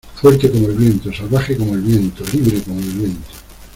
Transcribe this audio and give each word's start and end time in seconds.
Fuerte 0.19 0.49
como 0.49 0.65
el 0.65 0.77
viento. 0.77 1.13
Salvaje 1.13 1.55
como 1.55 1.75
el 1.75 1.81
viento. 1.81 2.23
Libre 2.33 2.59
como 2.63 2.79
el 2.79 2.91
viento. 2.93 3.29